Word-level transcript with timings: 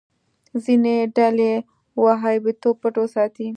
ځینې 0.63 0.95
ډلې 1.15 1.53
وهابيتوب 2.03 2.75
پټ 2.81 2.93
وساتي. 2.99 3.47